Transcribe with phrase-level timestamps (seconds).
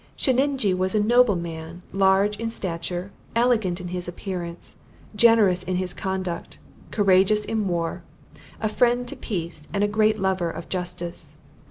[0.17, 4.77] Sheninjee was a noble man; large in stature; elegant in his appearance;
[5.15, 6.57] generous in his conduct;
[6.89, 8.01] courageous in war;
[8.59, 11.37] a friend to peace, and a great lover of justice.